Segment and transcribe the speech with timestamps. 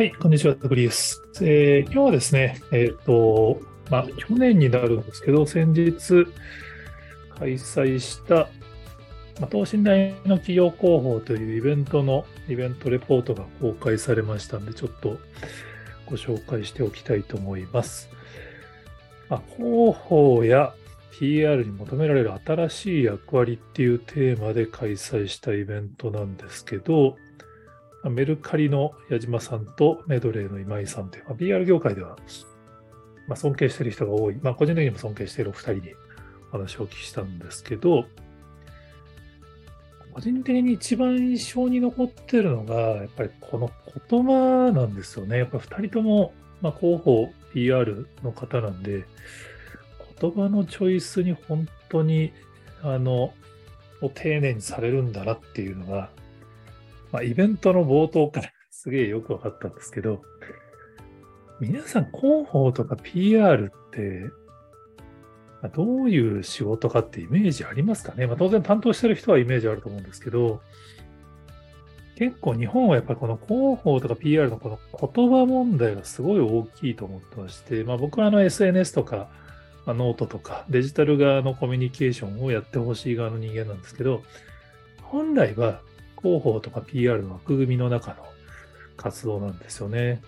[0.00, 1.22] はい、こんにちは、グリです。
[1.42, 3.60] えー、今日はですね、えっ、ー、と、
[3.90, 6.26] まあ、去年になるんですけど、先日
[7.38, 8.48] 開催した、
[9.38, 15.18] まあ、等身大の企業広報というイベントのイベントレポートが公開されましたんで、ちょっと
[16.06, 18.08] ご紹介しておきたいと思います。
[19.28, 20.72] まあ、広報や
[21.18, 27.18] PR に求められる新しい役割っていうテーマで開催したイベントなんですけど、
[28.04, 32.16] メルカリの矢島さんとメドレーの今井さんという、まあ、PR 業界では、
[33.28, 35.94] まあ、尊敬している人が多い、まあ、個人的にも尊敬しているお二人に
[36.50, 38.06] お話をお聞きしたんですけど、
[40.12, 43.70] 個人的に一番印象に残ってるのが、やっぱりこの
[44.08, 45.38] 言葉なんですよね。
[45.38, 49.04] やっぱり二人とも、まあ、広報、PR の方なんで、
[50.20, 52.32] 言葉のチョイスに本当に、
[52.82, 53.32] あの、
[54.14, 56.10] 丁寧にされるんだなっていうのが、
[57.12, 60.22] まあ、イベントの冒頭から すげえよく分かったんですけど、
[61.60, 64.30] 皆さん広報とか PR って、
[65.74, 70.62] どういう仕事かってイメージありますかね、まあ、当然担当してる人はイメージあると思うんですけど、
[72.20, 79.30] 結構日本はやっぱりこの広報とか PR のこの言葉問題がすごい大きいと思ってまして、まあ、僕はあの SNS とか、
[79.86, 84.22] まあ、ノートとかデジタル側のコミュニケーションをやってほしい側の人間なんですけど、
[85.02, 85.80] 本来は
[86.22, 88.16] 広報とか PR の枠組みの中の
[88.96, 90.22] 活動なんですよね。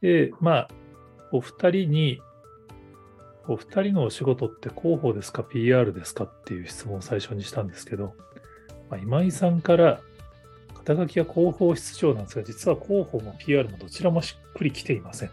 [0.00, 0.68] で、まあ、
[1.32, 2.20] お二人に、
[3.48, 8.14] お二人のお仕事って広報ですか PR ですかっていう質問を最初にしたんですけど、
[8.88, 10.00] まあ、今井さんから
[10.74, 15.30] 肩書きは広報室長なんですが、実は広報も PR もどちらもしっくりきていません。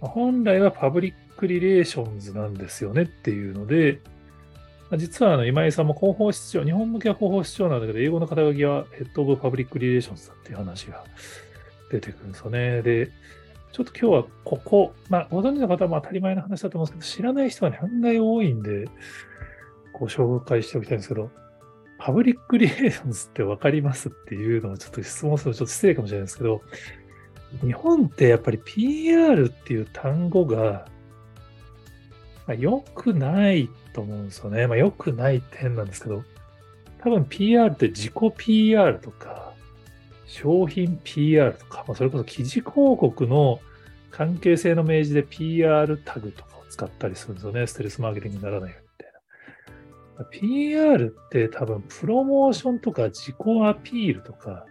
[0.00, 4.00] 本来はパブリックリレーションズなんですよねっていうので、
[4.96, 11.04] 実はあの今井さんも広報室長、日本向けは広報室長なんだけど、英語の肩書きは Head of Public Relations だっていう話が
[11.90, 12.82] 出てくるんですよね。
[12.82, 13.10] で、
[13.72, 18.86] ちょっと今日はここ、まあ、ご存知の方も当たり前の話だと思うんですけど、知らない人がね、案外多いんで、
[19.92, 21.30] ご紹介しておきたいんですけど、
[21.98, 26.62] パブリックリレーションズって分かりますっていうのをちょっと質問するとちょっと失礼かもしれないですけど、
[27.62, 30.86] 日本ってやっぱり PR っていう単語が、
[32.46, 34.66] まあ、良くないってと思うんですよね。
[34.66, 36.22] まあ、良くない点なんですけど、
[36.98, 39.54] 多分 PR って自己 PR とか、
[40.26, 43.60] 商品 PR とか、まあ、それこそ記事広告の
[44.10, 47.66] 関係性の明示で PR タグとかを使ったりするんですよね。
[47.66, 48.88] ステルスマーケティングにならないように
[50.28, 50.88] みたいな。
[50.90, 54.66] PR って多分プロモーションとか自己アピールとか、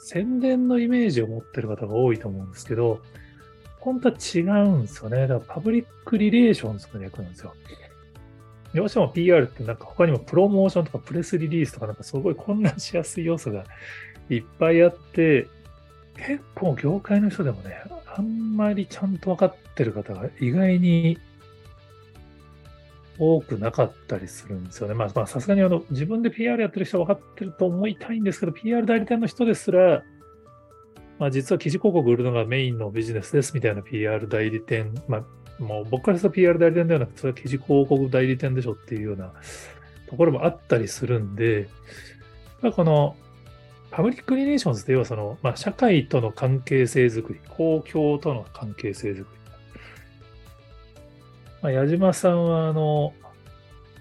[0.00, 3.00] 宣伝のイメージを持ってる方が多いと思うんですけど、
[3.80, 5.26] 本当は違うんですよね。
[5.26, 7.54] だからパブリックリレーションズの略なんですよ。
[8.74, 13.64] どうしても PR ってなんか他にもプロモーションとかプレスリリースとかなんかすごい混乱しやすい要素が
[14.30, 15.46] いっぱいあって、
[16.16, 17.76] 結構業界の人でもね、
[18.16, 21.18] あんまりちゃんと分かってる方が意外に
[23.18, 24.94] 多くなかったりするんですよね。
[24.94, 30.02] まあ、さすがにあの自分で PR やってる人は分かってると思いたいんですけど、PR 代理店の人ですら、
[31.18, 35.24] まあ、実は記事広告売るのがメインのビジネスですみたいな PR 代理店、まあ、
[35.58, 39.32] もう僕からすると PR 代理店ではなくて、それは記事広告代理店でしょっていうような
[40.08, 41.68] ところもあったりするんで、
[42.74, 43.16] この
[43.90, 49.24] パブリックリレーションズって要はその、まあ、社会との関係性づくり、公共との関係性づくり。
[51.62, 53.14] まあ、矢島さんは、あの、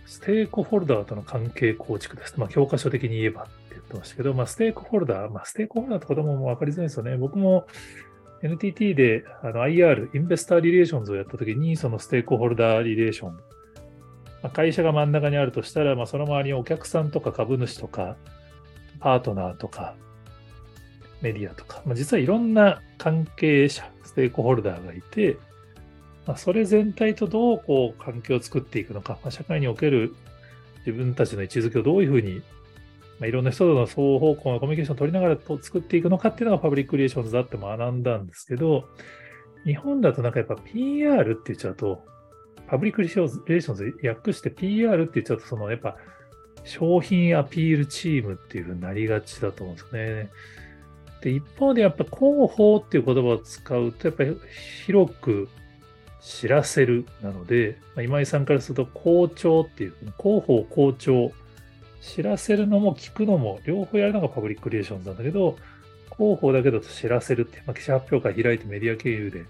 [0.07, 2.39] ステークホルダーとの関係構築です。
[2.39, 7.15] まあ、教科書的に言えばって言ってましたけど、まあ、ステークホルダー、まあ、ステークホルダーってことも分かりづらいですよね。
[7.15, 7.67] 僕も
[8.43, 13.41] NTT であの IR、インベスターリレーションズをやったときに、そのステークホルダーリレーション、ま
[14.43, 18.17] あ、会社が真ん中にあるとしたら、まあ、その周りにお客さんとか株主とか、
[18.99, 19.95] パートナーとか、
[21.21, 25.37] メディアとか、まあ、実はいろんな関係者、ステークホルダーがいて、
[26.27, 30.13] まあ、それ全体とどうこう関係を作っていくのか、まあ、社会における
[30.85, 32.41] 自分たちの位置づけをどういうふうに
[33.19, 38.85] まあ、いろんな人との双方向のコミュニケーションを取りながらと作っていくのかっていうのがパブリックリレーションズだって学んだんですけど、
[39.65, 42.03] 日本だとなんかやっぱ PR って言っちゃうと、
[42.67, 45.97] パブリックリレーションズ訳して PR って言っちゃうと、そのやっぱ
[46.63, 50.29] 商品アピールチームっていうふうになりがちだと思うんですね。
[51.21, 54.37] で、一方でやっぱ広報っていう言葉を使うと、やっぱり
[54.85, 55.47] 広く
[56.21, 61.31] 知らせるなので、まあ、今井さんからすると広聴っていう、広報広聴
[62.03, 65.55] 知らせるのも聞くのも両方やるのがパブリックリレーションズなんだけど、
[66.17, 69.45] 広報だけだと知らせるって、まあ、記者発表会開いてメディア経由で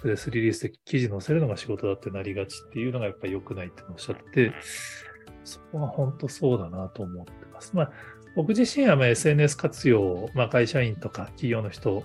[0.00, 4.52] プレスリリースで記事載せるのが仕事だってなりがちっていうのがやっぱり良くないっておっしゃって、
[5.44, 7.72] そこは本当そうだなと思ってます。
[7.74, 7.92] まあ、
[8.34, 12.04] 僕自身はま SNS 活用を、まあ、会社員とか企業の人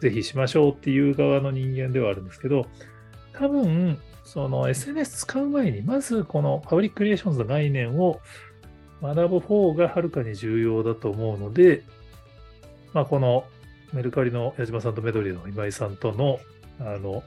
[0.00, 2.66] ぜひしましょうっていう側の人間ではあるんですけど、
[3.34, 8.20] 多分、その SNS 使う前に、まずこのパブリックリレーションズの概念を
[9.02, 11.84] 学ぶ方がはるかに重要だと思うので、
[12.92, 13.44] まあ、この
[13.92, 16.40] メルカリの矢島さんとメドリーの今井さんとの、
[16.80, 17.22] あの、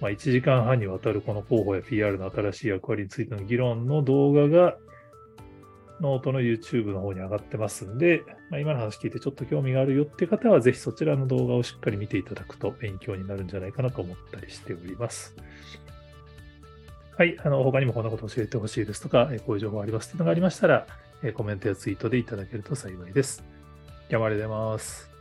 [0.00, 4.76] まあ、1時間半にわたるこの広報や PR の新しい役割についての議論の動画が、
[6.00, 15.36] ノートの YouTube の方に上がってますんで、まあ、今の話聞いてちょっと興味があるよって方は、ぜひそちらの動画をしっかり見ていただくと勉強になるんじゃないかなと思ったりしております。
[17.16, 20.86] はい、あの他にもこんなこと教えてほしいですとか、こういう情報ありますというのがありましたら、
[21.34, 23.44] コメントやツイートでいただけると幸いです。
[24.08, 25.11] 山ありがとうございます。